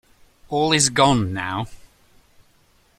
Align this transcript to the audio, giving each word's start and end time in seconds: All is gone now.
All 0.49 0.71
is 0.73 0.89
gone 0.89 1.31
now. 1.31 1.67